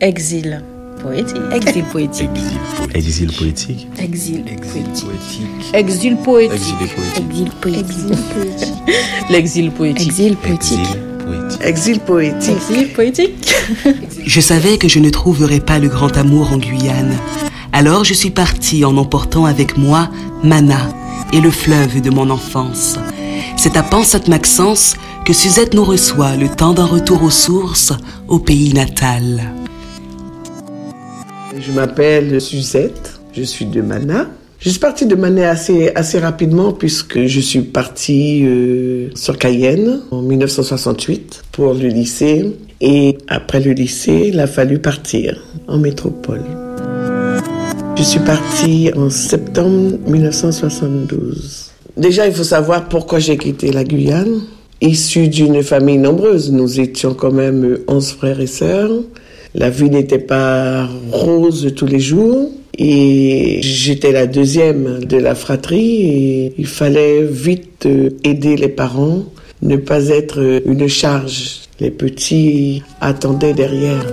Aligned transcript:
Exil 0.00 0.62
poétique. 1.02 1.42
Exil 1.52 1.82
poétique. 1.82 2.30
Exil 2.94 3.32
poétique. 3.32 3.88
Exil 3.98 4.44
poétique. 4.44 5.74
Exil 5.74 6.16
poétique. 6.16 6.54
Exil 7.24 7.50
poétique. 7.60 8.74
L'exil 9.28 9.70
poétique. 9.72 10.06
Exil 10.06 10.36
poétique. 10.36 10.78
Exil 11.64 11.98
poétique. 11.98 12.52
Exil 12.70 12.88
poétique. 12.92 13.54
Je 14.24 14.40
savais 14.40 14.78
que 14.78 14.86
je 14.86 15.00
ne 15.00 15.10
trouverais 15.10 15.58
pas 15.58 15.80
le 15.80 15.88
grand 15.88 16.16
amour 16.16 16.52
en 16.52 16.58
Guyane. 16.58 17.16
Alors 17.72 18.04
je 18.04 18.14
suis 18.14 18.30
partie 18.30 18.84
en 18.84 18.96
emportant 18.98 19.46
avec 19.46 19.76
moi 19.76 20.10
Mana 20.44 20.88
et 21.32 21.40
le 21.40 21.50
fleuve 21.50 22.00
de 22.00 22.10
mon 22.10 22.30
enfance. 22.30 23.00
C'est 23.56 23.76
à 23.76 23.82
Pansat-Maxence 23.82 24.94
que 25.24 25.32
Suzette 25.32 25.74
nous 25.74 25.84
reçoit 25.84 26.36
le 26.36 26.48
temps 26.48 26.72
d'un 26.72 26.86
retour 26.86 27.24
aux 27.24 27.30
sources 27.30 27.92
au 28.28 28.38
pays 28.38 28.72
natal. 28.72 29.57
Je 31.60 31.72
m'appelle 31.72 32.40
Suzette, 32.40 33.18
je 33.32 33.42
suis 33.42 33.66
de 33.66 33.80
Mana. 33.80 34.28
Je 34.60 34.70
suis 34.70 34.78
partie 34.78 35.06
de 35.06 35.14
Mana 35.16 35.50
assez, 35.50 35.90
assez 35.94 36.18
rapidement 36.18 36.72
puisque 36.72 37.26
je 37.26 37.40
suis 37.40 37.62
partie 37.62 38.44
euh, 38.44 39.08
sur 39.14 39.38
Cayenne 39.38 40.00
en 40.10 40.22
1968 40.22 41.44
pour 41.50 41.74
le 41.74 41.88
lycée. 41.88 42.56
Et 42.80 43.18
après 43.26 43.60
le 43.60 43.72
lycée, 43.72 44.26
il 44.28 44.38
a 44.38 44.46
fallu 44.46 44.78
partir 44.78 45.42
en 45.66 45.78
métropole. 45.78 46.42
Je 47.96 48.02
suis 48.04 48.20
partie 48.20 48.92
en 48.96 49.10
septembre 49.10 49.98
1972. 50.06 51.72
Déjà, 51.96 52.28
il 52.28 52.32
faut 52.32 52.44
savoir 52.44 52.88
pourquoi 52.88 53.18
j'ai 53.18 53.36
quitté 53.36 53.72
la 53.72 53.82
Guyane. 53.82 54.42
Issu 54.80 55.26
d'une 55.26 55.64
famille 55.64 55.98
nombreuse, 55.98 56.52
nous 56.52 56.78
étions 56.78 57.14
quand 57.14 57.32
même 57.32 57.78
11 57.88 58.12
frères 58.12 58.40
et 58.40 58.46
sœurs. 58.46 58.92
La 59.54 59.70
vie 59.70 59.90
n'était 59.90 60.18
pas 60.18 60.88
rose 61.10 61.72
tous 61.74 61.86
les 61.86 62.00
jours. 62.00 62.50
Et 62.80 63.58
j'étais 63.60 64.12
la 64.12 64.28
deuxième 64.28 65.04
de 65.04 65.16
la 65.16 65.34
fratrie 65.34 66.02
et 66.02 66.52
il 66.58 66.66
fallait 66.66 67.24
vite 67.24 67.86
euh, 67.86 68.10
aider 68.22 68.56
les 68.56 68.68
parents, 68.68 69.24
ne 69.62 69.76
pas 69.76 70.06
être 70.10 70.60
une 70.64 70.86
charge. 70.86 71.62
Les 71.80 71.90
petits 71.90 72.84
attendaient 73.00 73.52
derrière. 73.52 74.06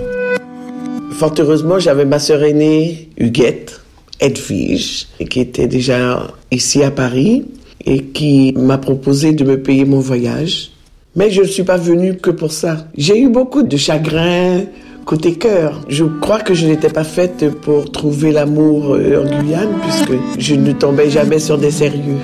Fort 1.12 1.34
heureusement, 1.38 1.78
j'avais 1.78 2.04
ma 2.04 2.18
sœur 2.18 2.42
aînée, 2.42 3.08
Huguette, 3.16 3.80
Edwige, 4.18 5.06
qui 5.30 5.40
était 5.40 5.68
déjà 5.68 6.26
ici 6.50 6.82
à 6.82 6.90
Paris 6.90 7.44
et 7.84 8.02
qui 8.02 8.52
m'a 8.56 8.78
proposé 8.78 9.32
de 9.32 9.44
me 9.44 9.62
payer 9.62 9.84
mon 9.84 10.00
voyage. 10.00 10.72
Mais 11.14 11.30
je 11.30 11.42
ne 11.42 11.46
suis 11.46 11.62
pas 11.62 11.78
venue 11.78 12.16
que 12.16 12.30
pour 12.30 12.52
ça. 12.52 12.88
J'ai 12.98 13.18
eu 13.20 13.28
beaucoup 13.28 13.62
de 13.62 13.76
chagrin 13.76 14.64
côté 15.06 15.34
cœur. 15.34 15.80
Je 15.88 16.04
crois 16.04 16.40
que 16.40 16.52
je 16.52 16.66
n'étais 16.66 16.90
pas 16.90 17.04
faite 17.04 17.48
pour 17.62 17.90
trouver 17.90 18.32
l'amour 18.32 18.94
euh, 18.94 19.24
en 19.24 19.40
Guyane 19.40 19.74
puisque 19.80 20.20
je 20.38 20.54
ne 20.56 20.72
tombais 20.72 21.08
jamais 21.08 21.38
sur 21.38 21.56
des 21.56 21.70
sérieux. 21.70 22.18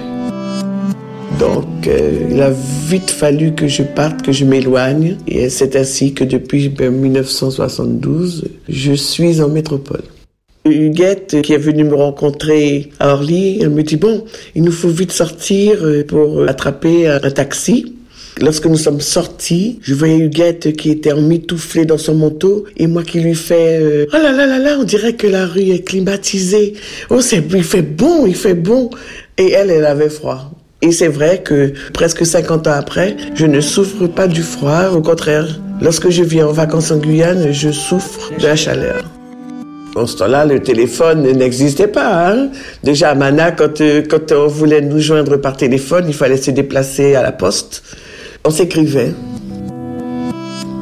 Donc, 1.38 1.86
euh, 1.86 2.26
il 2.30 2.42
a 2.42 2.50
vite 2.50 3.10
fallu 3.10 3.54
que 3.54 3.68
je 3.68 3.84
parte, 3.84 4.22
que 4.22 4.32
je 4.32 4.44
m'éloigne. 4.44 5.16
Et 5.26 5.48
c'est 5.48 5.76
ainsi 5.76 6.12
que 6.12 6.24
depuis 6.24 6.68
1972, 6.68 8.48
je 8.68 8.92
suis 8.92 9.40
en 9.40 9.48
métropole. 9.48 10.02
Huguette, 10.64 11.42
qui 11.42 11.52
est 11.54 11.58
venue 11.58 11.84
me 11.84 11.94
rencontrer 11.94 12.90
à 13.00 13.14
Orly, 13.14 13.58
elle 13.60 13.70
me 13.70 13.82
dit, 13.82 13.96
bon, 13.96 14.24
il 14.54 14.62
nous 14.62 14.72
faut 14.72 14.88
vite 14.88 15.10
sortir 15.12 15.78
euh, 15.82 16.04
pour 16.04 16.48
attraper 16.48 17.08
un 17.08 17.30
taxi. 17.30 17.91
Lorsque 18.40 18.66
nous 18.66 18.76
sommes 18.76 19.00
sortis, 19.00 19.78
je 19.82 19.94
voyais 19.94 20.16
Huguette 20.16 20.74
qui 20.74 20.90
était 20.90 21.12
emmitouflée 21.12 21.84
dans 21.84 21.98
son 21.98 22.14
manteau 22.14 22.64
et 22.78 22.86
moi 22.86 23.02
qui 23.02 23.20
lui 23.20 23.34
fais 23.34 23.78
euh, 23.80 24.06
oh 24.12 24.16
là 24.16 24.32
là 24.32 24.46
là 24.46 24.58
là, 24.58 24.76
on 24.80 24.84
dirait 24.84 25.12
que 25.12 25.26
la 25.26 25.46
rue 25.46 25.70
est 25.70 25.86
climatisée. 25.86 26.74
Oh 27.10 27.20
c'est 27.20 27.44
il 27.52 27.64
fait 27.64 27.82
bon, 27.82 28.26
il 28.26 28.34
fait 28.34 28.54
bon. 28.54 28.88
Et 29.36 29.52
elle, 29.52 29.70
elle 29.70 29.84
avait 29.84 30.08
froid. 30.08 30.50
Et 30.80 30.92
c'est 30.92 31.08
vrai 31.08 31.42
que 31.42 31.72
presque 31.92 32.24
50 32.24 32.66
ans 32.66 32.72
après, 32.72 33.16
je 33.34 33.46
ne 33.46 33.60
souffre 33.60 34.06
pas 34.06 34.26
du 34.26 34.42
froid. 34.42 34.88
Au 34.88 35.02
contraire, 35.02 35.60
lorsque 35.80 36.08
je 36.08 36.22
viens 36.22 36.48
en 36.48 36.52
vacances 36.52 36.90
en 36.90 36.98
Guyane, 36.98 37.52
je 37.52 37.70
souffre 37.70 38.32
de 38.38 38.44
la 38.44 38.56
chaleur. 38.56 39.04
En 39.94 40.06
ce 40.06 40.16
temps-là, 40.16 40.46
le 40.46 40.60
téléphone 40.60 41.30
n'existait 41.32 41.86
pas. 41.86 42.30
Hein. 42.32 42.48
Déjà 42.82 43.10
à 43.10 43.14
Mana, 43.14 43.52
quand, 43.52 43.80
euh, 43.82 44.02
quand 44.08 44.32
on 44.32 44.46
voulait 44.46 44.80
nous 44.80 45.00
joindre 45.00 45.36
par 45.36 45.56
téléphone, 45.56 46.06
il 46.08 46.14
fallait 46.14 46.38
se 46.38 46.50
déplacer 46.50 47.14
à 47.14 47.22
la 47.22 47.30
poste. 47.30 47.82
On 48.44 48.50
s'écrivait. 48.50 49.14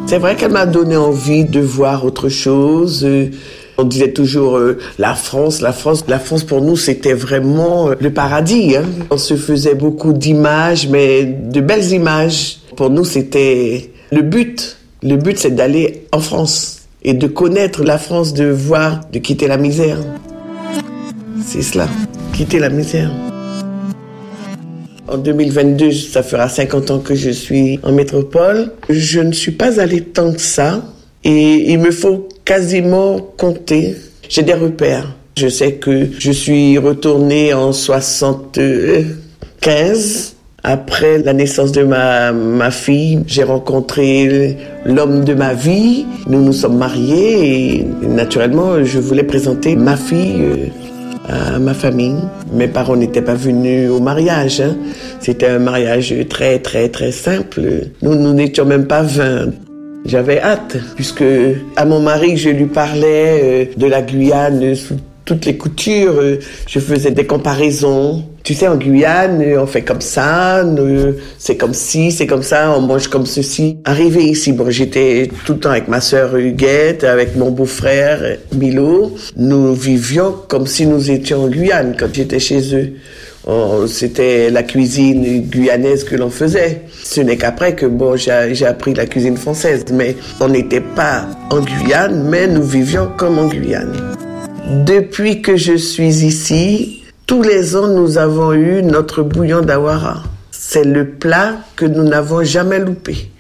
C'est 0.07 0.19
vrai 0.19 0.35
qu'elle 0.35 0.53
m'a 0.53 0.67
donné 0.67 0.97
envie 0.97 1.45
de 1.45 1.61
voir 1.61 2.05
autre 2.05 2.29
chose. 2.29 3.07
On 3.77 3.85
disait 3.85 4.13
toujours 4.13 4.57
euh, 4.57 4.79
la 4.99 5.15
France, 5.15 5.61
la 5.61 5.73
France, 5.73 6.05
la 6.09 6.19
France 6.19 6.45
pour 6.45 6.61
nous 6.63 6.77
c'était 6.77 7.15
vraiment 7.15 7.91
euh, 7.91 7.95
le 8.01 8.13
paradis. 8.13 8.77
Hein. 8.77 8.85
On 9.11 9.17
se 9.17 9.37
faisait 9.37 9.75
beaucoup 9.75 10.13
d'images, 10.13 10.89
mais 10.89 11.25
de 11.25 11.61
belles 11.61 11.93
images. 11.93 12.59
Pour 12.77 12.91
nous 12.91 13.05
c'était 13.05 13.91
le 14.11 14.23
but. 14.23 14.77
Le 15.03 15.17
but 15.17 15.39
c'est 15.39 15.55
d'aller 15.55 16.07
en 16.13 16.21
France 16.21 16.81
et 17.03 17.15
de 17.15 17.27
connaître 17.27 17.85
la 17.85 17.99
France, 17.99 18.35
de 18.35 18.45
voir, 18.47 19.01
de 19.13 19.19
quitter 19.19 19.49
la 19.49 19.57
misère. 19.57 19.99
C'est 21.47 21.63
cela, 21.63 21.89
quitter 22.35 22.59
la 22.59 22.69
misère. 22.69 23.11
En 25.11 25.19
2022, 25.19 25.91
ça 25.91 26.23
fera 26.23 26.49
50 26.49 26.91
ans 26.93 27.01
que 27.01 27.17
je 27.17 27.31
suis 27.31 27.81
en 27.83 27.91
métropole. 27.91 28.71
Je 28.89 29.19
ne 29.19 29.33
suis 29.33 29.51
pas 29.51 29.81
allée 29.81 30.03
tant 30.03 30.33
que 30.33 30.41
ça 30.41 30.85
et 31.25 31.73
il 31.73 31.81
me 31.81 31.91
faut 31.91 32.29
quasiment 32.45 33.19
compter. 33.37 33.97
J'ai 34.29 34.45
des 34.45 34.55
repères. 34.55 35.17
Je 35.37 35.49
sais 35.49 35.73
que 35.73 36.07
je 36.17 36.31
suis 36.31 36.79
retournée 36.79 37.53
en 37.53 37.73
75. 37.73 40.37
Après 40.63 41.19
la 41.19 41.33
naissance 41.33 41.73
de 41.73 41.83
ma, 41.83 42.31
ma 42.31 42.71
fille, 42.71 43.25
j'ai 43.27 43.43
rencontré 43.43 44.57
l'homme 44.85 45.25
de 45.25 45.35
ma 45.35 45.55
vie. 45.55 46.07
Nous 46.29 46.41
nous 46.41 46.53
sommes 46.53 46.79
mariés 46.79 47.81
et 47.81 47.85
naturellement, 48.07 48.85
je 48.85 49.01
voulais 49.01 49.25
présenter 49.25 49.75
ma 49.75 49.97
fille 49.97 50.41
euh, 50.41 50.67
à 51.31 51.59
ma 51.59 51.75
famille. 51.75 52.17
Mes 52.53 52.69
parents 52.69 52.97
n'étaient 52.97 53.23
pas 53.23 53.35
venus 53.35 53.91
au 53.91 54.01
mariage. 54.01 54.61
Hein. 54.61 54.77
C'était 55.21 55.47
un 55.47 55.59
mariage 55.59 56.15
très, 56.29 56.59
très, 56.59 56.89
très 56.89 57.13
simple. 57.13 57.63
Nous, 58.03 58.15
nous 58.15 58.33
n'étions 58.33 58.65
même 58.65 58.87
pas 58.87 59.03
20. 59.03 59.51
J'avais 60.07 60.41
hâte, 60.41 60.79
puisque 60.97 61.25
à 61.77 61.85
mon 61.85 62.01
mari, 62.01 62.37
je 62.37 62.51
lui 62.51 62.67
parlais 62.67 63.41
euh, 63.43 63.65
de 63.77 63.87
la 63.87 64.03
Guyane 64.03 64.75
sous 64.75 64.97
toutes 65.25 65.45
les 65.45 65.57
coutures. 65.57 66.21
Je 66.67 66.79
faisais 66.81 67.11
des 67.11 67.27
comparaisons. 67.27 68.25
Tu 68.51 68.57
sais, 68.57 68.67
en 68.67 68.75
Guyane, 68.75 69.45
on 69.61 69.67
fait 69.67 69.83
comme 69.83 70.01
ça, 70.01 70.65
c'est 71.39 71.57
comme 71.57 71.73
ci, 71.73 72.11
c'est 72.11 72.27
comme 72.27 72.43
ça, 72.43 72.75
on 72.77 72.81
mange 72.81 73.07
comme 73.07 73.25
ceci. 73.25 73.79
Arrivé 73.85 74.25
ici, 74.25 74.51
bon, 74.51 74.69
j'étais 74.71 75.31
tout 75.47 75.53
le 75.53 75.61
temps 75.61 75.71
avec 75.71 75.87
ma 75.87 76.01
sœur 76.01 76.35
Huguette, 76.35 77.05
avec 77.05 77.37
mon 77.37 77.53
beau-frère 77.53 78.39
Milo. 78.53 79.15
Nous 79.37 79.73
vivions 79.73 80.35
comme 80.49 80.67
si 80.67 80.85
nous 80.89 81.13
étions 81.13 81.45
en 81.45 81.49
Guyane 81.49 81.95
quand 81.97 82.13
j'étais 82.13 82.41
chez 82.41 82.75
eux. 82.75 82.95
Oh, 83.47 83.85
c'était 83.87 84.51
la 84.51 84.65
cuisine 84.65 85.43
guyanaise 85.43 86.03
que 86.03 86.17
l'on 86.17 86.31
faisait. 86.31 86.83
Ce 87.05 87.21
n'est 87.21 87.37
qu'après 87.37 87.77
que 87.77 87.87
bon, 87.87 88.17
j'ai 88.17 88.67
appris 88.67 88.95
la 88.95 89.07
cuisine 89.07 89.37
française, 89.37 89.85
mais 89.93 90.17
on 90.41 90.49
n'était 90.49 90.81
pas 90.81 91.29
en 91.51 91.61
Guyane, 91.61 92.27
mais 92.29 92.49
nous 92.49 92.65
vivions 92.65 93.11
comme 93.17 93.39
en 93.39 93.47
Guyane. 93.47 93.95
Depuis 94.85 95.41
que 95.41 95.57
je 95.57 95.77
suis 95.77 96.25
ici, 96.25 97.00
tous 97.31 97.43
les 97.43 97.77
ans, 97.77 97.87
nous 97.87 98.19
avons 98.19 98.53
eu 98.55 98.83
notre 98.83 99.23
bouillon 99.23 99.61
d'awara. 99.61 100.25
C'est 100.51 100.83
le 100.83 101.11
plat 101.11 101.59
que 101.77 101.85
nous 101.85 102.03
n'avons 102.03 102.43
jamais 102.43 102.81
loupé. 102.81 103.31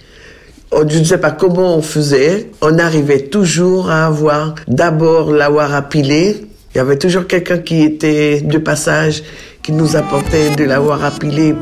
Oh, 0.70 0.84
je 0.88 1.00
ne 1.00 1.02
sais 1.02 1.18
pas 1.18 1.32
comment 1.32 1.74
on 1.74 1.82
faisait. 1.82 2.50
On 2.62 2.78
arrivait 2.78 3.18
toujours 3.18 3.90
à 3.90 4.06
avoir 4.06 4.54
d'abord 4.68 5.32
l'awara 5.32 5.82
pilé. 5.82 6.36
Il 6.72 6.78
y 6.78 6.80
avait 6.80 6.98
toujours 6.98 7.26
quelqu'un 7.26 7.58
qui 7.58 7.82
était 7.82 8.42
de 8.42 8.58
passage, 8.58 9.24
qui 9.60 9.72
nous 9.72 9.96
apportait 9.96 10.54
de 10.54 10.62
l'awara 10.62 11.10
pilé. 11.10 11.56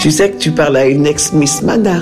Tu 0.00 0.10
sais 0.10 0.30
que 0.30 0.38
tu 0.38 0.52
parles 0.52 0.78
à 0.78 0.86
une 0.86 1.06
ex-Miss 1.06 1.60
Mana. 1.60 2.00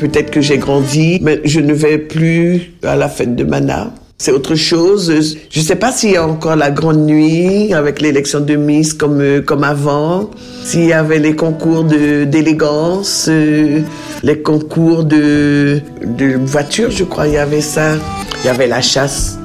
Peut-être 0.00 0.32
que 0.32 0.40
j'ai 0.40 0.58
grandi, 0.58 1.20
mais 1.22 1.40
je 1.44 1.60
ne 1.60 1.72
vais 1.72 1.98
plus 1.98 2.72
à 2.82 2.96
la 2.96 3.08
fête 3.08 3.36
de 3.36 3.44
Mana. 3.44 3.92
C'est 4.18 4.32
autre 4.32 4.54
chose. 4.54 5.12
Je 5.50 5.60
ne 5.60 5.64
sais 5.64 5.76
pas 5.76 5.92
s'il 5.92 6.12
y 6.12 6.16
a 6.16 6.26
encore 6.26 6.56
la 6.56 6.70
grande 6.70 7.04
nuit 7.04 7.74
avec 7.74 8.00
l'élection 8.00 8.40
de 8.40 8.56
Miss 8.56 8.94
comme, 8.94 9.20
euh, 9.20 9.42
comme 9.42 9.62
avant. 9.62 10.30
S'il 10.64 10.86
y 10.86 10.92
avait 10.94 11.18
les 11.18 11.36
concours 11.36 11.84
d'élégance, 11.84 13.26
euh, 13.28 13.82
les 14.22 14.40
concours 14.40 15.04
de, 15.04 15.80
de 16.02 16.38
voiture, 16.46 16.90
je 16.90 17.04
crois, 17.04 17.26
il 17.28 17.34
y 17.34 17.38
avait 17.38 17.60
ça. 17.60 17.96
Il 18.42 18.46
y 18.46 18.48
avait 18.48 18.66
la 18.66 18.80
chasse, 18.80 19.38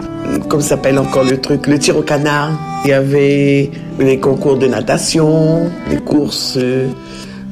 comme 0.47 0.61
s'appelle 0.61 0.97
encore 0.99 1.25
le 1.25 1.37
truc, 1.41 1.67
le 1.67 1.77
tir 1.77 1.97
au 1.97 2.01
canard. 2.01 2.51
Il 2.85 2.91
y 2.91 2.93
avait 2.93 3.69
les 3.99 4.19
concours 4.19 4.57
de 4.57 4.67
natation, 4.67 5.69
les 5.89 5.97
courses 5.97 6.57
euh, 6.57 6.87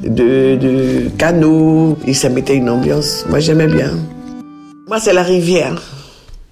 de, 0.02 0.56
de 0.56 1.10
canot. 1.18 1.98
Et 2.06 2.14
ça 2.14 2.30
mettait 2.30 2.56
une 2.56 2.70
ambiance. 2.70 3.26
Moi, 3.28 3.40
j'aimais 3.40 3.68
bien. 3.68 3.90
Moi, 4.88 4.98
c'est 5.00 5.12
la 5.12 5.22
rivière. 5.22 5.82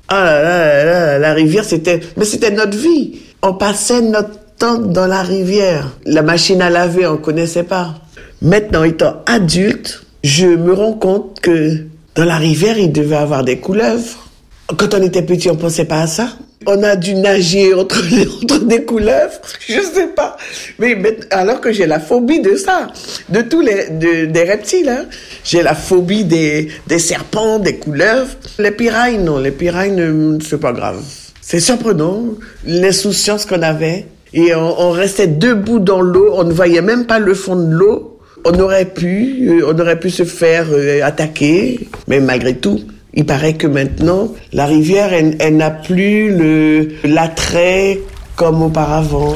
Ah 0.09 0.25
là 0.25 0.43
là 0.43 0.85
là, 0.85 1.19
la 1.19 1.35
rivière, 1.35 1.65
c'était, 1.65 2.01
mais 2.17 2.25
c'était 2.25 2.51
notre 2.51 2.77
vie. 2.77 3.21
On 3.43 3.55
passait 3.55 4.01
notre 4.01 4.39
temps 4.57 4.79
dans 4.79 5.07
la 5.07 5.23
rivière. 5.23 5.97
La 6.07 6.23
machine 6.23 6.63
à 6.63 6.71
laver, 6.71 7.07
on 7.07 7.19
connaissait 7.19 7.63
pas. 7.63 7.95
Maintenant, 8.41 8.85
étant 8.85 9.23
adulte, 9.27 10.05
je 10.25 10.47
me 10.47 10.73
rends 10.73 10.95
compte 10.95 11.41
que 11.41 11.85
dans 12.15 12.25
la 12.25 12.37
rivière, 12.37 12.79
il 12.79 12.93
devait 12.93 13.17
avoir 13.17 13.45
des 13.45 13.59
couleuvres. 13.59 14.28
Quand 14.77 14.93
on 14.93 15.03
était 15.03 15.23
petit, 15.23 15.49
on 15.49 15.57
pensait 15.57 15.87
pas 15.87 16.03
à 16.03 16.07
ça. 16.07 16.29
On 16.67 16.83
a 16.83 16.95
dû 16.95 17.15
nager 17.15 17.73
entre, 17.73 18.03
entre 18.43 18.65
des 18.67 18.85
couleuvres, 18.85 19.41
je 19.67 19.81
sais 19.81 20.09
pas. 20.09 20.37
Mais, 20.79 20.99
alors 21.31 21.61
que 21.63 21.73
j'ai 21.73 21.87
la 21.87 21.99
phobie 21.99 22.41
de 22.41 22.55
ça, 22.57 22.89
de 23.31 23.41
tous 23.41 23.63
les 23.63 24.27
des 24.27 24.43
reptiles. 24.43 24.91
Hein. 24.91 25.07
J'ai 25.43 25.63
la 25.63 25.75
phobie 25.75 26.25
des, 26.25 26.69
des 26.87 26.99
serpents, 26.99 27.59
des 27.59 27.77
couleuvres. 27.77 28.35
Les 28.59 28.73
pirailles, 28.73 29.17
non, 29.19 29.39
les 29.39 29.53
pirailles, 29.53 29.97
c'est 30.47 30.61
pas 30.61 30.73
grave. 30.73 31.03
C'est 31.41 31.61
surprenant 31.61 32.25
l'insouciance 32.67 33.47
qu'on 33.47 33.63
avait. 33.63 34.07
Et 34.35 34.55
on, 34.55 34.81
on 34.81 34.91
restait 34.91 35.29
debout 35.29 35.79
dans 35.79 36.03
l'eau, 36.03 36.35
on 36.35 36.45
ne 36.45 36.53
voyait 36.53 36.83
même 36.83 37.07
pas 37.07 37.19
le 37.19 37.33
fond 37.33 37.57
de 37.57 37.73
l'eau. 37.73 38.21
On 38.45 38.59
aurait 38.61 38.85
pu, 38.85 39.49
euh, 39.49 39.73
on 39.73 39.79
aurait 39.79 39.99
pu 39.99 40.11
se 40.11 40.25
faire 40.25 40.67
euh, 40.71 41.03
attaquer, 41.03 41.89
mais 42.07 42.21
malgré 42.21 42.55
tout, 42.55 42.81
il 43.15 43.25
paraît 43.25 43.55
que 43.55 43.67
maintenant, 43.67 44.29
la 44.53 44.67
rivière, 44.67 45.13
elle, 45.13 45.57
n'a 45.57 45.71
plus 45.71 46.31
le 46.37 46.89
l'attrait 47.05 48.01
comme 48.37 48.63
auparavant. 48.63 49.35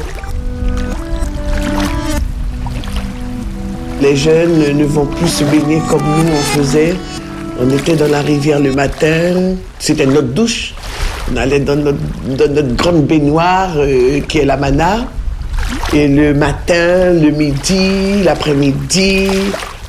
Les 4.01 4.15
jeunes 4.15 4.77
ne 4.77 4.85
vont 4.85 5.05
plus 5.05 5.27
se 5.27 5.43
baigner 5.45 5.81
comme 5.89 6.01
nous 6.01 6.31
on 6.31 6.59
faisait. 6.59 6.93
On 7.59 7.69
était 7.69 7.95
dans 7.95 8.09
la 8.09 8.21
rivière 8.21 8.59
le 8.59 8.73
matin, 8.73 9.55
c'était 9.79 10.05
notre 10.05 10.29
douche. 10.29 10.73
On 11.31 11.37
allait 11.37 11.59
dans 11.59 11.75
notre, 11.75 12.75
grande 12.75 13.05
baignoire 13.05 13.71
euh, 13.77 14.19
qui 14.27 14.39
est 14.39 14.45
la 14.45 14.57
mana. 14.57 15.07
Et 15.93 16.07
le 16.07 16.33
matin, 16.33 17.13
le 17.13 17.31
midi, 17.31 18.23
l'après-midi, 18.23 19.27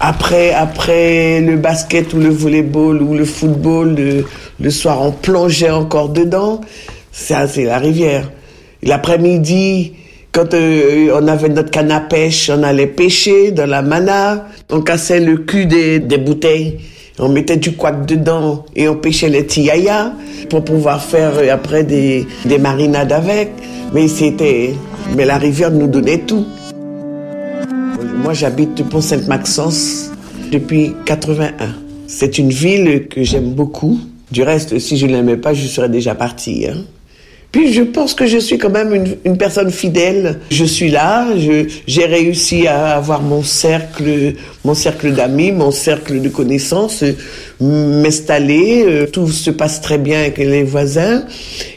après, 0.07 0.53
après 0.53 1.41
le 1.41 1.57
basket 1.57 2.13
ou 2.13 2.19
le 2.19 2.29
volleyball 2.29 3.01
ou 3.01 3.15
le 3.15 3.25
football, 3.25 3.97
le, 4.61 4.71
soir, 4.71 5.01
on 5.01 5.13
plongeait 5.13 5.71
encore 5.71 6.11
dedans. 6.11 6.61
Ça, 7.11 7.49
c'est 7.49 7.65
la 7.65 7.79
rivière. 7.79 8.31
L'après-midi, 8.83 9.95
quand 10.31 10.53
euh, 10.53 11.09
on 11.19 11.27
avait 11.27 11.49
notre 11.49 11.71
canne 11.71 11.91
à 11.91 12.01
pêche, 12.01 12.51
on 12.51 12.63
allait 12.63 12.87
pêcher 12.87 13.51
dans 13.51 13.65
la 13.65 13.81
mana. 13.81 14.45
On 14.71 14.83
cassait 14.83 15.21
le 15.21 15.39
cul 15.39 15.65
des, 15.65 16.01
bouteilles. 16.19 16.81
On 17.19 17.31
mettait 17.31 17.57
du 17.57 17.73
couac 17.73 18.05
dedans 18.05 18.67
et 18.77 18.89
on 18.89 18.97
pêchait 18.97 19.31
les 19.31 19.47
tiayas 19.47 20.13
pour 20.51 20.65
pouvoir 20.65 21.03
faire 21.03 21.33
euh, 21.39 21.51
après 21.51 21.83
des, 21.83 22.27
des 22.45 22.59
marinades 22.59 23.13
avec. 23.13 23.53
Mais 23.95 24.09
c'était, 24.09 24.75
mais 25.17 25.25
la 25.25 25.39
rivière 25.39 25.71
nous 25.71 25.87
donnait 25.87 26.19
tout. 26.19 26.45
Moi, 28.23 28.33
j'habite 28.33 28.83
Pont-Sainte-Maxence 28.89 30.11
depuis 30.51 30.93
81. 31.05 31.53
C'est 32.07 32.39
une 32.39 32.51
ville 32.51 33.09
que 33.09 33.23
j'aime 33.23 33.53
beaucoup. 33.53 33.99
Du 34.31 34.43
reste, 34.43 34.79
si 34.79 34.97
je 34.97 35.07
ne 35.07 35.13
l'aimais 35.13 35.37
pas, 35.37 35.55
je 35.55 35.67
serais 35.67 35.89
déjà 35.89 36.15
partie. 36.15 36.67
Hein. 36.67 36.85
Puis 37.55 37.73
je 37.73 37.83
pense 37.83 38.15
que 38.15 38.27
je 38.27 38.39
suis 38.39 38.59
quand 38.59 38.71
même 38.71 39.17
une, 39.25 39.39
personne 39.39 39.71
fidèle. 39.71 40.41
Je 40.51 40.65
suis 40.65 40.91
là, 40.91 41.29
j'ai 41.37 42.05
réussi 42.05 42.67
à 42.67 42.97
avoir 42.97 43.23
mon 43.23 43.45
cercle, 43.45 44.35
mon 44.65 44.75
cercle 44.75 45.13
d'amis, 45.13 45.53
mon 45.53 45.71
cercle 45.71 46.21
de 46.21 46.29
connaissances, 46.29 47.05
m'installer. 47.61 48.85
Euh, 48.85 49.07
tout 49.07 49.29
se 49.29 49.53
passe 49.53 49.81
très 49.81 49.99
bien 49.99 50.19
avec 50.19 50.39
les 50.39 50.65
voisins. 50.65 51.25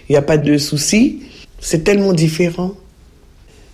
Il 0.10 0.14
n'y 0.14 0.18
a 0.18 0.24
pas 0.24 0.38
de 0.38 0.58
soucis. 0.58 1.20
C'est 1.60 1.84
tellement 1.84 2.14
différent. 2.14 2.72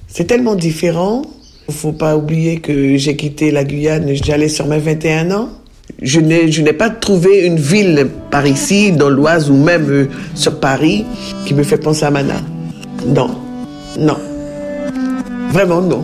C'est 0.09 0.25
tellement 0.25 0.56
différent. 0.56 1.21
Il 1.69 1.74
faut 1.74 1.94
pas 1.94 2.18
oublier 2.18 2.60
que 2.60 2.98
j'ai 2.98 3.15
quitté 3.15 3.50
la 3.50 3.63
Guyane, 3.63 4.13
j'allais 4.13 4.50
sur 4.50 4.68
mes 4.68 4.80
21 4.80 5.31
ans. 5.31 5.50
Je 6.01 6.19
n'ai, 6.19 6.74
pas 6.74 6.89
trouvé 6.89 7.45
une 7.45 7.57
ville 7.57 8.07
par 8.31 8.45
ici, 8.45 8.92
dans 8.92 9.10
l'Oise 9.10 9.50
ou 9.50 9.56
même 9.56 9.89
euh, 9.89 10.07
sur 10.36 10.60
Paris, 10.60 11.06
qui 11.45 11.54
me 11.54 11.63
fait 11.63 11.77
penser 11.77 12.04
à 12.04 12.12
Mana. 12.12 12.42
Non, 13.06 13.30
non. 13.98 14.18
Vraiment 15.51 15.81
non. 15.81 16.04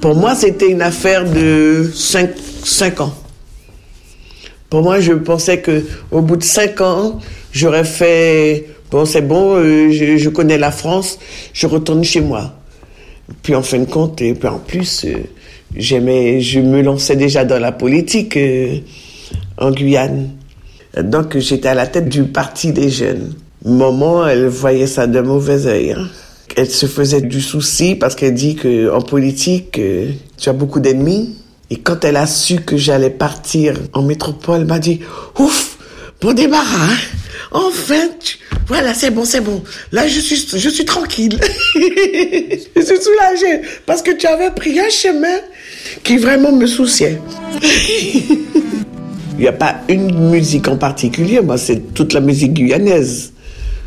Pour 0.00 0.14
moi, 0.14 0.34
c'était 0.34 0.70
une 0.70 0.82
affaire 0.82 1.24
de 1.30 1.90
5, 1.94 2.30
5 2.64 3.00
ans. 3.00 3.14
Pour 4.68 4.82
moi, 4.82 5.00
je 5.00 5.12
pensais 5.12 5.60
que 5.60 5.84
au 6.10 6.20
bout 6.20 6.36
de 6.36 6.42
5 6.42 6.80
ans, 6.82 7.20
j'aurais 7.52 7.84
fait, 7.84 8.66
bon, 8.90 9.06
c'est 9.06 9.22
bon, 9.22 9.56
euh, 9.56 9.90
je 9.90 10.28
connais 10.28 10.58
la 10.58 10.72
France, 10.72 11.18
je 11.54 11.66
retourne 11.66 12.04
chez 12.04 12.20
moi. 12.20 12.52
Puis 13.42 13.54
en 13.54 13.62
fin 13.62 13.78
de 13.78 13.84
compte, 13.84 14.20
et 14.20 14.34
puis 14.34 14.48
en 14.48 14.58
plus, 14.58 15.04
euh, 15.04 15.16
j'aimais, 15.76 16.40
je 16.40 16.60
me 16.60 16.82
lançais 16.82 17.16
déjà 17.16 17.44
dans 17.44 17.58
la 17.58 17.72
politique 17.72 18.36
euh, 18.36 18.78
en 19.58 19.70
Guyane. 19.70 20.30
Donc 21.02 21.38
j'étais 21.38 21.68
à 21.68 21.74
la 21.74 21.86
tête 21.86 22.08
du 22.08 22.24
parti 22.24 22.72
des 22.72 22.90
jeunes. 22.90 23.34
Maman, 23.64 24.26
elle 24.26 24.46
voyait 24.46 24.86
ça 24.86 25.06
de 25.06 25.20
mauvais 25.20 25.66
œil. 25.66 25.92
Hein. 25.92 26.08
Elle 26.56 26.70
se 26.70 26.86
faisait 26.86 27.22
du 27.22 27.40
souci 27.40 27.94
parce 27.94 28.14
qu'elle 28.14 28.34
dit 28.34 28.54
que 28.54 28.90
en 28.92 29.00
politique, 29.00 29.78
euh, 29.78 30.10
tu 30.36 30.48
as 30.48 30.52
beaucoup 30.52 30.80
d'ennemis. 30.80 31.36
Et 31.70 31.76
quand 31.76 32.04
elle 32.04 32.16
a 32.16 32.26
su 32.26 32.60
que 32.60 32.76
j'allais 32.76 33.10
partir 33.10 33.74
en 33.94 34.02
métropole, 34.02 34.60
elle 34.60 34.66
m'a 34.66 34.78
dit 34.78 35.00
ouf, 35.38 35.78
bon 36.20 36.34
débarras. 36.34 36.92
Hein. 36.92 36.96
Enfin, 37.50 38.08
voilà, 38.66 38.94
c'est 38.94 39.10
bon, 39.10 39.24
c'est 39.24 39.40
bon. 39.40 39.62
Là, 39.92 40.06
je 40.06 40.20
suis, 40.20 40.46
je 40.56 40.68
suis 40.68 40.84
tranquille. 40.84 41.38
je 41.74 42.80
suis 42.80 42.96
soulagée 43.00 43.62
parce 43.86 44.02
que 44.02 44.12
tu 44.12 44.26
avais 44.26 44.50
pris 44.50 44.78
un 44.78 44.90
chemin 44.90 45.38
qui 46.02 46.16
vraiment 46.16 46.52
me 46.52 46.66
souciait. 46.66 47.20
Il 49.36 49.40
n'y 49.40 49.48
a 49.48 49.52
pas 49.52 49.80
une 49.88 50.30
musique 50.30 50.68
en 50.68 50.76
particulier, 50.76 51.40
moi, 51.40 51.58
c'est 51.58 51.92
toute 51.92 52.12
la 52.12 52.20
musique 52.20 52.54
guyanaise. 52.54 53.32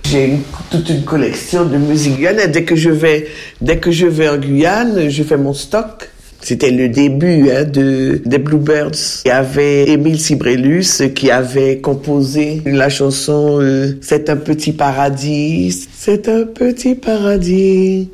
J'ai 0.04 0.40
toute 0.70 0.90
une 0.90 1.04
collection 1.04 1.66
de 1.66 1.78
musique 1.78 2.18
guyanaise. 2.18 2.50
Dès 2.50 2.64
que 2.64 2.76
je 2.76 2.90
vais, 2.90 3.28
dès 3.62 3.78
que 3.78 3.92
je 3.92 4.08
vais 4.08 4.28
en 4.30 4.38
Guyane, 4.38 5.10
je 5.10 5.24
fais 5.24 5.38
mon 5.38 5.54
stock. 5.54 6.10
C'était 6.48 6.72
le 6.72 6.88
début 6.88 7.52
hein, 7.52 7.66
de, 7.66 8.22
des 8.26 8.38
Bluebirds. 8.38 9.24
Il 9.26 9.28
y 9.28 9.32
avait 9.32 9.90
Émile 9.90 10.18
Sibrellus 10.18 11.12
qui 11.14 11.30
avait 11.30 11.80
composé 11.80 12.62
la 12.66 12.88
chanson 12.88 13.60
euh, 13.60 13.98
C'est 14.00 14.30
un 14.30 14.38
petit 14.38 14.72
paradis, 14.72 15.90
c'est 15.94 16.30
un 16.30 16.46
petit 16.46 16.96
paradis. 16.96 18.10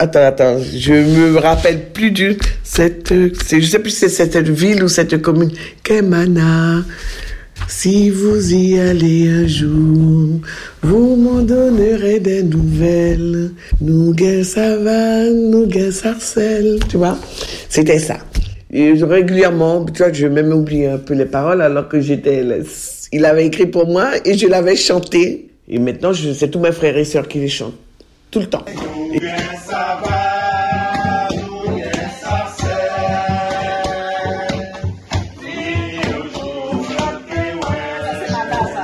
Attends, 0.00 0.26
attends, 0.26 0.56
je 0.74 0.92
me 0.92 1.38
rappelle 1.38 1.92
plus 1.92 2.10
du... 2.10 2.36
Cette, 2.64 3.14
je 3.14 3.64
sais 3.64 3.78
plus 3.78 3.90
si 3.90 4.10
c'est 4.10 4.32
cette 4.32 4.48
ville 4.48 4.82
ou 4.82 4.88
cette 4.88 5.22
commune. 5.22 5.52
Kemana. 5.84 6.82
Si 7.74 8.10
vous 8.10 8.54
y 8.54 8.78
allez 8.78 9.28
un 9.28 9.46
jour, 9.46 10.38
vous 10.82 11.16
m'en 11.16 11.42
donnerez 11.42 12.20
des 12.20 12.42
nouvelles. 12.42 13.50
Nous 13.80 14.14
ça 14.44 14.76
va, 14.76 15.28
nous 15.28 15.68
sarcelle. 15.90 16.78
Tu 16.88 16.98
vois, 16.98 17.18
c'était 17.68 17.98
ça. 17.98 18.18
Et 18.70 18.92
régulièrement, 18.92 19.84
tu 19.86 20.02
vois, 20.02 20.12
je 20.12 20.26
vais 20.26 20.42
même 20.42 20.52
oublier 20.52 20.88
un 20.88 20.98
peu 20.98 21.14
les 21.14 21.24
paroles 21.24 21.60
alors 21.62 21.88
que 21.88 22.00
j'étais, 22.00 22.46
il 23.10 23.24
avait 23.24 23.46
écrit 23.46 23.66
pour 23.66 23.88
moi 23.88 24.10
et 24.24 24.36
je 24.36 24.46
l'avais 24.46 24.76
chanté. 24.76 25.48
Et 25.66 25.78
maintenant, 25.80 26.12
c'est 26.12 26.50
tous 26.50 26.60
mes 26.60 26.72
frères 26.72 26.96
et 26.96 27.04
sœurs 27.04 27.26
qui 27.26 27.38
les 27.38 27.48
chantent. 27.48 27.78
Tout 28.30 28.40
le 28.40 28.46
temps. 28.46 28.64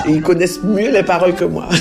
Ils 0.08 0.22
connaissent 0.22 0.62
mieux 0.62 0.90
les 0.90 1.02
paroles 1.02 1.34
que 1.34 1.44
moi. 1.44 1.68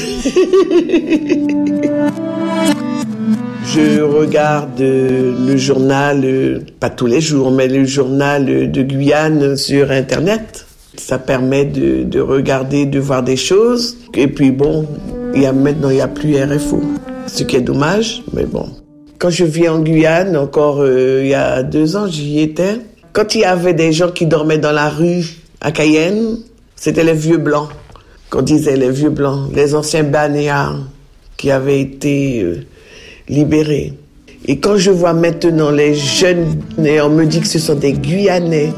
Je 3.66 4.02
regarde 4.02 4.80
le 4.80 5.58
journal, 5.58 6.62
pas 6.80 6.90
tous 6.90 7.06
les 7.06 7.22
jours, 7.22 7.52
mais 7.52 7.68
le 7.68 7.86
journal 7.86 8.72
de 8.72 8.82
Guyane 8.82 9.56
sur 9.56 9.92
Internet. 9.92 10.66
Ça 10.96 11.20
permet 11.20 11.66
de, 11.66 12.20
regarder, 12.20 12.86
de 12.86 13.00
voir 13.00 13.24
des 13.24 13.36
choses. 13.36 13.98
Et 14.16 14.28
puis 14.28 14.52
bon, 14.52 14.88
y 15.36 15.46
a, 15.46 15.54
maintenant, 15.54 15.90
il 15.90 15.98
n'y 15.98 16.02
a 16.02 16.08
plus 16.08 16.42
RFO. 16.42 16.82
Ce 17.28 17.44
qui 17.44 17.58
est 17.58 17.62
dommage, 17.62 18.24
mais 18.34 18.46
bon. 18.46 18.68
Quand 19.20 19.30
je 19.30 19.44
vis 19.44 19.68
en 19.68 19.80
Guyane, 19.80 20.38
encore 20.38 20.80
euh, 20.80 21.22
il 21.24 21.30
y 21.30 21.34
a 21.34 21.62
deux 21.62 21.96
ans, 21.98 22.08
j'y 22.08 22.40
étais. 22.40 22.80
Quand 23.14 23.36
il 23.36 23.42
y 23.42 23.46
avait 23.46 23.74
des 23.74 23.92
gens 23.92 24.10
qui 24.10 24.26
dormaient 24.26 24.60
dans 24.60 24.72
la 24.72 24.90
rue 24.90 25.26
à 25.62 25.72
Cayenne, 25.72 26.38
c'était 26.76 27.04
les 27.04 27.14
vieux 27.14 27.38
blancs 27.38 27.70
qu'on 28.30 28.42
disait 28.42 28.76
les 28.76 28.90
vieux 28.90 29.10
blancs, 29.10 29.50
les 29.54 29.76
anciens 29.76 30.04
banéards 30.04 30.80
qui 31.38 31.52
avaient 31.52 31.80
été 31.80 32.42
euh, 32.44 32.66
libérés. 33.30 33.94
Et 34.46 34.60
quand 34.60 34.78
je 34.78 34.92
vois 34.92 35.14
maintenant 35.14 35.72
les 35.72 35.94
jeunes, 35.94 36.62
on 36.78 37.10
me 37.10 37.26
dit 37.26 37.42
que 37.42 37.48
ce 37.48 37.60
sont 37.60 37.76
des 37.76 37.94
Guyanais, 37.94 38.72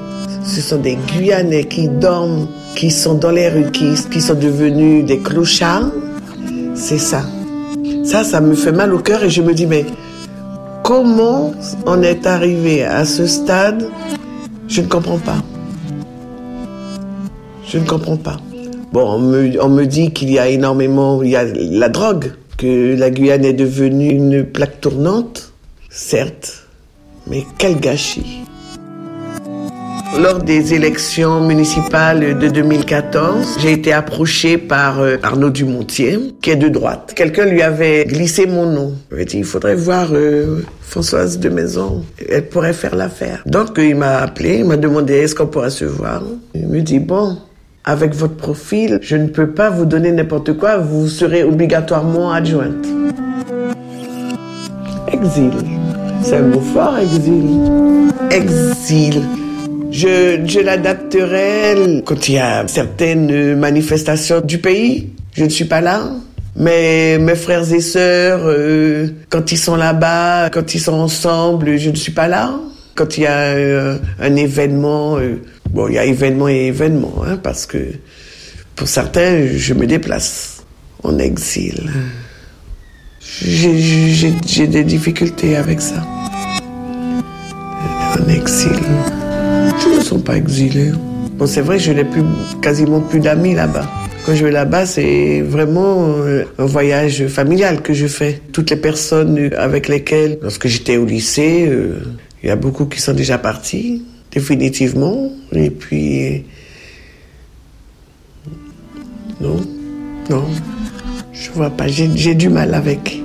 ce 0.43 0.61
sont 0.61 0.77
des 0.77 0.97
Guyanais 1.07 1.65
qui 1.65 1.87
dorment, 1.87 2.47
qui 2.75 2.91
sont 2.91 3.15
dans 3.15 3.31
les 3.31 3.49
rues, 3.49 3.71
qui 3.71 4.21
sont 4.21 4.35
devenus 4.35 5.05
des 5.05 5.19
clochards, 5.19 5.91
C'est 6.75 6.97
ça. 6.97 7.23
Ça, 8.03 8.23
ça 8.23 8.41
me 8.41 8.55
fait 8.55 8.71
mal 8.71 8.93
au 8.93 8.99
cœur 8.99 9.23
et 9.23 9.29
je 9.29 9.41
me 9.41 9.53
dis, 9.53 9.67
mais 9.67 9.85
comment 10.83 11.53
on 11.85 12.01
est 12.01 12.25
arrivé 12.25 12.83
à 12.83 13.05
ce 13.05 13.27
stade? 13.27 13.87
Je 14.67 14.81
ne 14.81 14.87
comprends 14.87 15.19
pas. 15.19 15.43
Je 17.67 17.77
ne 17.77 17.85
comprends 17.85 18.17
pas. 18.17 18.37
Bon, 18.91 19.05
on 19.07 19.69
me, 19.69 19.85
dit 19.85 20.11
qu'il 20.11 20.31
y 20.31 20.39
a 20.39 20.47
énormément, 20.47 21.21
il 21.21 21.29
y 21.29 21.35
a 21.35 21.43
la 21.43 21.89
drogue, 21.89 22.31
que 22.57 22.95
la 22.97 23.11
Guyane 23.11 23.45
est 23.45 23.53
devenue 23.53 24.09
une 24.09 24.43
plaque 24.43 24.81
tournante, 24.81 25.53
certes, 25.89 26.65
mais 27.27 27.43
quel 27.59 27.79
gâchis. 27.79 28.41
Lors 30.19 30.39
des 30.39 30.73
élections 30.73 31.39
municipales 31.39 32.39
de 32.39 32.47
2014, 32.47 33.59
j'ai 33.59 33.73
été 33.73 33.93
approché 33.93 34.57
par 34.57 34.99
euh, 34.99 35.17
Arnaud 35.21 35.51
Dumontier, 35.51 36.19
qui 36.41 36.49
est 36.49 36.55
de 36.55 36.67
droite. 36.67 37.13
Quelqu'un 37.15 37.45
lui 37.45 37.61
avait 37.61 38.05
glissé 38.05 38.47
mon 38.47 38.65
nom. 38.65 38.93
Il 39.11 39.13
avait 39.13 39.25
dit, 39.25 39.37
il 39.37 39.45
faudrait 39.45 39.75
voir 39.75 40.09
euh, 40.13 40.63
Françoise 40.81 41.37
de 41.37 41.49
Maison. 41.49 42.03
Elle 42.27 42.47
pourrait 42.47 42.73
faire 42.73 42.95
l'affaire. 42.95 43.43
Donc, 43.45 43.77
il 43.77 43.95
m'a 43.95 44.17
appelé, 44.17 44.57
il 44.57 44.65
m'a 44.65 44.77
demandé 44.77 45.13
est-ce 45.13 45.35
qu'on 45.35 45.45
pourrait 45.45 45.69
se 45.69 45.85
voir? 45.85 46.23
Il 46.55 46.67
me 46.67 46.81
dit, 46.81 46.99
bon, 46.99 47.37
avec 47.85 48.13
votre 48.13 48.35
profil, 48.35 48.99
je 49.01 49.15
ne 49.15 49.27
peux 49.27 49.51
pas 49.51 49.69
vous 49.69 49.85
donner 49.85 50.11
n'importe 50.11 50.53
quoi, 50.53 50.77
vous 50.77 51.07
serez 51.07 51.43
obligatoirement 51.43 52.31
adjointe. 52.31 52.85
Exil. 55.11 55.51
C'est 56.21 56.37
un 56.37 56.41
mot 56.43 56.61
fort, 56.61 56.97
exil. 56.97 57.43
Exil. 58.31 59.21
Je, 59.91 60.41
je 60.45 60.59
l'adapterai 60.59 62.03
quand 62.05 62.29
il 62.29 62.35
y 62.35 62.37
a 62.37 62.67
certaines 62.67 63.55
manifestations 63.55 64.41
du 64.41 64.59
pays. 64.59 65.09
Je 65.33 65.43
ne 65.43 65.49
suis 65.49 65.65
pas 65.65 65.81
là. 65.81 66.11
Mais 66.55 67.17
mes 67.19 67.35
frères 67.35 67.71
et 67.73 67.79
sœurs, 67.79 68.41
euh, 68.43 69.07
quand 69.29 69.51
ils 69.51 69.57
sont 69.57 69.75
là-bas, 69.75 70.49
quand 70.49 70.73
ils 70.75 70.79
sont 70.79 70.93
ensemble, 70.93 71.77
je 71.77 71.89
ne 71.89 71.95
suis 71.95 72.11
pas 72.11 72.27
là. 72.27 72.59
Quand 72.99 73.17
il 73.17 73.23
y 73.23 73.27
a 73.27 73.53
euh, 73.55 73.97
un 74.19 74.35
événement, 74.35 75.17
euh, 75.19 75.37
bon, 75.69 75.87
il 75.87 75.93
y 75.93 75.97
a 75.97 76.03
événement 76.03 76.49
et 76.49 76.65
événement, 76.67 77.23
hein, 77.25 77.37
parce 77.41 77.65
que 77.65 77.77
pour 78.75 78.89
certains, 78.89 79.47
je 79.55 79.73
me 79.73 79.87
déplace 79.87 80.65
en 81.01 81.17
exil. 81.17 81.89
J'ai- 83.41 84.67
des 84.67 84.83
difficultés 84.83 85.55
avec 85.55 85.79
ça. 85.79 86.05
En 88.19 88.27
exil. 88.27 88.71
Je 89.81 89.87
ne 89.87 89.95
me 89.95 90.01
sens 90.01 90.21
pas 90.21 90.35
exilé. 90.35 90.91
Bon, 91.37 91.47
c'est 91.47 91.61
vrai, 91.61 91.79
je 91.79 91.93
n'ai 91.93 92.03
plus, 92.03 92.23
quasiment 92.61 92.99
plus 92.99 93.21
d'amis 93.21 93.55
là-bas. 93.55 93.89
Quand 94.25 94.35
je 94.35 94.43
vais 94.43 94.51
là-bas, 94.51 94.85
c'est 94.85 95.39
vraiment 95.39 96.17
euh, 96.17 96.43
un 96.57 96.65
voyage 96.65 97.27
familial 97.27 97.81
que 97.81 97.93
je 97.93 98.07
fais. 98.07 98.41
Toutes 98.51 98.71
les 98.71 98.75
personnes 98.75 99.51
avec 99.57 99.87
lesquelles, 99.87 100.37
lorsque 100.41 100.67
j'étais 100.67 100.97
au 100.97 101.05
lycée, 101.05 101.65
il 102.43 102.47
y 102.47 102.51
a 102.51 102.55
beaucoup 102.55 102.85
qui 102.85 103.01
sont 103.01 103.13
déjà 103.13 103.37
partis, 103.37 104.03
définitivement. 104.31 105.31
Et 105.51 105.69
puis, 105.69 106.45
non, 109.41 109.57
non, 110.29 110.45
je 111.33 111.51
vois 111.51 111.69
pas, 111.69 111.87
j'ai 111.87 112.35
du 112.35 112.49
mal 112.49 112.73
avec. 112.73 113.21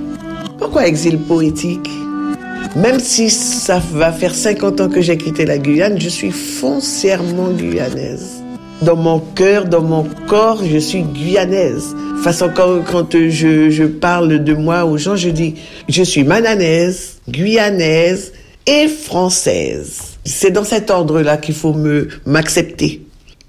Pourquoi 0.57 0.87
exil 0.87 1.17
poétique? 1.19 1.89
Même 2.75 2.99
si 2.99 3.29
ça 3.29 3.81
va 3.93 4.11
faire 4.11 4.35
50 4.35 4.81
ans 4.81 4.89
que 4.89 5.01
j'ai 5.01 5.17
quitté 5.17 5.45
la 5.45 5.57
Guyane, 5.57 5.99
je 5.99 6.09
suis 6.09 6.31
foncièrement 6.31 7.51
guyanaise. 7.51 8.43
Dans 8.81 8.97
mon 8.97 9.19
cœur, 9.19 9.65
dans 9.65 9.81
mon 9.81 10.05
corps, 10.27 10.61
je 10.65 10.77
suis 10.77 11.03
guyanaise. 11.03 11.95
Façon, 12.21 12.49
quand, 12.53 12.81
quand 12.81 13.13
je, 13.13 13.69
je 13.69 13.83
parle 13.85 14.43
de 14.43 14.53
moi 14.53 14.83
aux 14.83 14.97
gens, 14.97 15.15
je 15.15 15.29
dis, 15.29 15.55
je 15.87 16.03
suis 16.03 16.25
mananaise, 16.25 17.19
guyanaise 17.29 18.33
et 18.65 18.87
française. 18.87 20.17
C'est 20.23 20.51
dans 20.51 20.63
cet 20.63 20.89
ordre-là 20.89 21.37
qu'il 21.37 21.55
faut 21.55 21.73
me 21.73 22.07
m'accepter. 22.25 23.01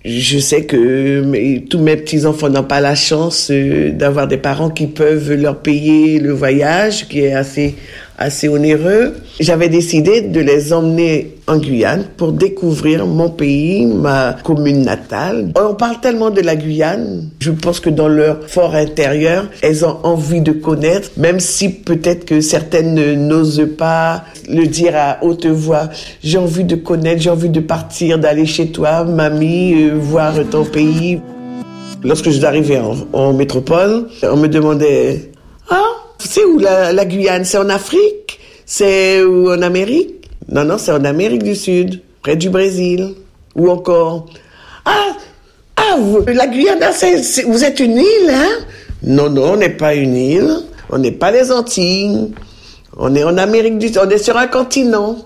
Je 0.05 0.39
sais 0.39 0.65
que 0.65 1.59
tous 1.69 1.81
mes 1.81 1.97
petits-enfants 1.97 2.49
n'ont 2.49 2.63
pas 2.63 2.81
la 2.81 2.95
chance 2.95 3.49
euh, 3.51 3.91
d'avoir 3.91 4.29
des 4.29 4.37
parents 4.37 4.71
qui 4.71 4.87
peuvent 4.87 5.33
leur 5.33 5.59
payer 5.59 6.21
le 6.21 6.33
voyage, 6.33 7.09
qui 7.09 7.23
est 7.23 7.33
assez, 7.33 7.75
assez 8.19 8.49
onéreux. 8.49 9.15
J'avais 9.41 9.69
décidé 9.69 10.23
de 10.23 10.41
les 10.41 10.73
emmener 10.73 11.35
en 11.47 11.59
Guyane 11.59 12.05
pour 12.17 12.33
découvrir 12.33 13.07
mon 13.07 13.29
pays, 13.31 13.87
ma 13.87 14.37
commune 14.43 14.83
natale. 14.83 15.53
On 15.57 15.75
parle 15.75 16.01
tellement 16.01 16.31
de 16.31 16.41
la 16.41 16.57
Guyane, 16.57 17.29
je 17.41 17.51
pense 17.51 17.79
que 17.81 17.91
dans 17.91 18.09
leur 18.09 18.49
fort 18.49 18.75
intérieur, 18.75 19.47
elles 19.63 19.85
ont 19.85 19.99
envie 20.03 20.41
de 20.41 20.53
connaître, 20.53 21.11
même 21.17 21.41
si 21.41 21.69
peut-être 21.69 22.25
que 22.25 22.41
certaines 22.41 22.95
ne- 22.95 23.15
n'osent 23.15 23.69
pas 23.79 24.25
le 24.49 24.67
dire 24.67 24.95
à 24.97 25.19
haute 25.23 25.47
voix. 25.47 25.89
J'ai 26.23 26.39
envie 26.39 26.65
de 26.65 26.77
connaître, 26.77 27.21
j'ai 27.23 27.31
envie 27.31 27.51
de 27.51 27.61
partir, 27.61 28.19
d'aller 28.19 28.47
chez 28.47 28.69
toi, 28.69 29.05
mamie, 29.05 29.75
euh, 29.75 29.95
voir 29.99 30.35
ton 30.51 30.65
pays. 30.65 31.21
Lorsque 32.03 32.27
je 32.31 32.39
suis 32.39 32.77
en, 32.79 32.95
en 33.13 33.33
métropole, 33.33 34.09
on 34.23 34.37
me 34.37 34.49
demandait 34.49 35.31
Ah, 35.69 35.83
c'est 36.27 36.45
où 36.45 36.59
la, 36.59 37.05
Guyane 37.05 37.45
C'est 37.45 37.59
en 37.59 37.69
Afrique? 37.69 38.41
C'est 38.65 39.23
où 39.23 39.51
en 39.51 39.63
Amérique? 39.63 40.29
Non, 40.49 40.65
non, 40.65 40.79
c'est 40.79 40.93
en 40.93 41.05
Amérique 41.05 41.43
du 41.43 41.55
Sud, 41.55 42.01
près 42.23 42.37
du 42.37 42.51
Brésil. 42.51 43.15
Ou 43.55 43.71
encore 43.71 44.27
Ah, 44.85 45.17
ah 45.77 45.97
la 46.27 46.47
Guyane, 46.47 46.81
vous 47.47 47.65
êtes 47.65 47.81
une 47.81 47.99
île, 47.99 48.31
hein? 48.31 48.59
Non, 49.03 49.31
non, 49.31 49.53
on 49.53 49.57
n'est 49.57 49.71
pas 49.71 49.95
une 49.95 50.17
île. 50.17 50.51
On 50.91 50.99
n'est 50.99 51.13
pas 51.13 51.31
les 51.31 51.51
Antilles. 51.51 52.33
On 52.97 53.15
est 53.15 53.25
en 53.25 53.39
Amérique 53.39 53.79
du 53.79 53.89
Sud. 53.89 54.01
On 54.05 54.11
est 54.11 54.19
sur 54.19 54.37
un 54.37 54.47
continent. 54.47 55.17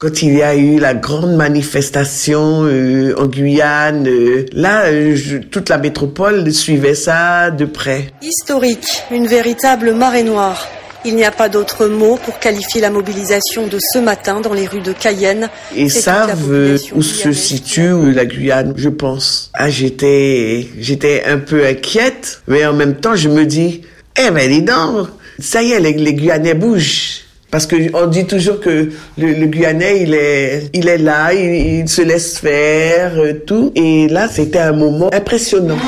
Quand 0.00 0.22
il 0.22 0.34
y 0.38 0.42
a 0.42 0.56
eu 0.56 0.78
la 0.78 0.94
grande 0.94 1.36
manifestation 1.36 2.64
euh, 2.64 3.14
en 3.18 3.26
Guyane, 3.26 4.08
euh, 4.08 4.46
là, 4.54 4.84
euh, 4.86 5.14
je- 5.14 5.36
toute 5.36 5.68
la 5.68 5.76
métropole 5.76 6.50
suivait 6.54 6.94
ça 6.94 7.50
de 7.50 7.66
près. 7.66 8.06
Historique, 8.22 8.86
une 9.10 9.26
véritable 9.26 9.92
marée 9.94 10.22
noire. 10.22 10.66
Il 11.04 11.16
n'y 11.16 11.24
a 11.24 11.30
pas 11.30 11.50
d'autre 11.50 11.86
mot 11.86 12.16
pour 12.24 12.38
qualifier 12.38 12.80
la 12.80 12.88
mobilisation 12.88 13.66
de 13.66 13.78
ce 13.78 13.98
matin 13.98 14.40
dans 14.40 14.54
les 14.54 14.66
rues 14.66 14.80
de 14.80 14.92
Cayenne. 14.94 15.50
Et 15.76 15.90
savent 15.90 16.50
où 16.94 17.02
se 17.02 17.32
situe 17.34 17.82
euh, 17.92 18.12
la 18.14 18.24
Guyane, 18.24 18.72
je 18.78 18.88
pense. 18.88 19.50
Ah, 19.52 19.68
j'étais, 19.68 20.66
j'étais 20.78 21.24
un 21.26 21.36
peu 21.38 21.66
inquiète, 21.66 22.40
mais 22.48 22.64
en 22.64 22.72
même 22.72 22.94
temps, 22.96 23.16
je 23.16 23.28
me 23.28 23.44
dis, 23.44 23.82
eh 24.18 24.30
ben, 24.30 24.50
dis 24.50 24.62
donc, 24.62 25.08
ça 25.38 25.62
y 25.62 25.72
est, 25.72 25.80
les, 25.80 25.92
les 25.92 26.14
Guyanais 26.14 26.54
bougent. 26.54 27.20
Parce 27.50 27.66
que 27.66 27.76
on 27.94 28.06
dit 28.06 28.26
toujours 28.26 28.60
que 28.60 28.90
le, 29.18 29.32
le 29.32 29.46
Guyanais, 29.46 30.02
il 30.02 30.14
est, 30.14 30.70
il 30.72 30.88
est 30.88 30.98
là, 30.98 31.34
il, 31.34 31.80
il 31.80 31.88
se 31.88 32.00
laisse 32.02 32.38
faire, 32.38 33.12
euh, 33.16 33.32
tout. 33.44 33.72
Et 33.74 34.06
là, 34.08 34.28
c'était 34.28 34.60
un 34.60 34.72
moment 34.72 35.10
impressionnant. 35.12 35.78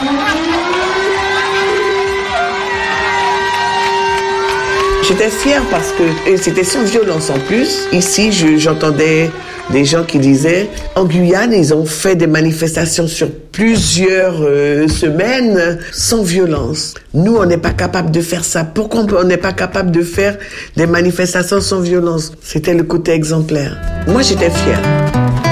J'étais 5.08 5.30
fière 5.30 5.62
parce 5.70 5.92
que 5.92 6.36
c'était 6.36 6.64
sans 6.64 6.84
violence 6.84 7.28
en 7.30 7.38
plus. 7.40 7.86
Ici, 7.92 8.32
je- 8.32 8.56
j'entendais 8.56 9.30
des 9.72 9.84
gens 9.84 10.04
qui 10.04 10.18
disaient 10.18 10.68
en 10.94 11.04
Guyane, 11.04 11.52
ils 11.52 11.74
ont 11.74 11.84
fait 11.86 12.14
des 12.14 12.26
manifestations 12.26 13.08
sur 13.08 13.30
plusieurs 13.30 14.36
euh, 14.40 14.86
semaines 14.86 15.78
sans 15.92 16.22
violence. 16.22 16.94
Nous, 17.14 17.36
on 17.36 17.46
n'est 17.46 17.58
pas 17.58 17.72
capable 17.72 18.10
de 18.10 18.20
faire 18.20 18.44
ça. 18.44 18.64
Pourquoi 18.64 19.04
on 19.18 19.24
n'est 19.24 19.36
pas 19.36 19.52
capable 19.52 19.90
de 19.90 20.02
faire 20.02 20.36
des 20.76 20.86
manifestations 20.86 21.60
sans 21.60 21.80
violence? 21.80 22.32
C'était 22.42 22.74
le 22.74 22.84
côté 22.84 23.12
exemplaire. 23.12 23.76
Moi, 24.06 24.22
j'étais 24.22 24.50
fière. 24.50 24.80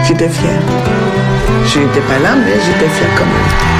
J'étais 0.06 0.28
fière. 0.28 0.62
Je 1.66 1.78
n'étais 1.78 2.00
pas 2.00 2.18
là, 2.18 2.36
mais 2.36 2.52
j'étais 2.52 2.90
fière 2.90 3.10
quand 3.16 3.24
même. 3.24 3.79